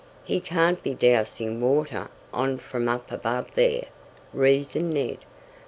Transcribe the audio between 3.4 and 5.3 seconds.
there," reasoned Ned.